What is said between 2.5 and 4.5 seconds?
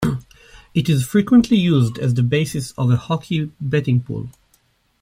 of a hockey betting pool.